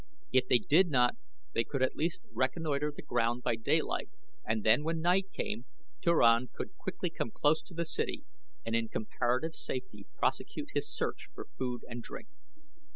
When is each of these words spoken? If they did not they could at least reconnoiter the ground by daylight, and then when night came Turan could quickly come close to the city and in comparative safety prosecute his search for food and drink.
If 0.33 0.47
they 0.47 0.57
did 0.57 0.89
not 0.89 1.15
they 1.53 1.63
could 1.63 1.83
at 1.83 1.95
least 1.95 2.23
reconnoiter 2.33 2.91
the 2.91 3.03
ground 3.03 3.43
by 3.43 3.55
daylight, 3.55 4.09
and 4.43 4.63
then 4.63 4.83
when 4.83 4.99
night 4.99 5.27
came 5.31 5.65
Turan 6.01 6.49
could 6.53 6.75
quickly 6.75 7.11
come 7.11 7.29
close 7.29 7.61
to 7.61 7.75
the 7.75 7.85
city 7.85 8.23
and 8.65 8.75
in 8.75 8.87
comparative 8.89 9.53
safety 9.53 10.07
prosecute 10.17 10.69
his 10.73 10.91
search 10.91 11.27
for 11.35 11.45
food 11.55 11.83
and 11.87 12.01
drink. 12.01 12.29